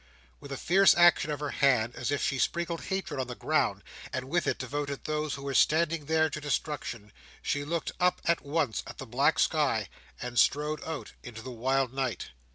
[0.39, 3.83] With a fierce action of her hand, as if she sprinkled hatred on the ground,
[4.11, 8.81] and with it devoted those who were standing there to destruction, she looked up once
[8.87, 12.31] at the black sky, and strode out into the wild night.